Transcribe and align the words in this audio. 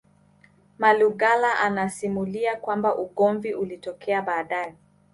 Malugala 0.79 1.59
anasimulia 1.59 2.55
kwamba 2.55 2.97
ugomvi 2.97 3.53
ulitokea 3.53 4.21
baadae 4.21 4.75